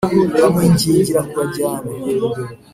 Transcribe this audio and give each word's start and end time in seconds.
Bamwingingira 0.41 1.21
kubajyana 1.29 1.89